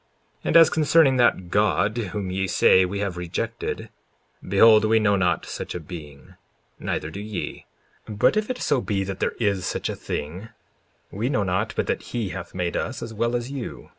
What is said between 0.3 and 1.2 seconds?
54:21 And as concerning